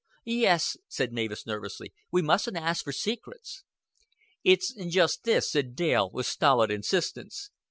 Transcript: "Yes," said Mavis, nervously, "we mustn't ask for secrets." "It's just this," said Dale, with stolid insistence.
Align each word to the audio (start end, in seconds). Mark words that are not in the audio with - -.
"Yes," 0.25 0.77
said 0.87 1.13
Mavis, 1.13 1.45
nervously, 1.45 1.93
"we 2.11 2.23
mustn't 2.23 2.57
ask 2.57 2.83
for 2.83 2.91
secrets." 2.91 3.63
"It's 4.43 4.73
just 4.91 5.25
this," 5.25 5.51
said 5.51 5.75
Dale, 5.75 6.09
with 6.11 6.25
stolid 6.25 6.71
insistence. 6.71 7.51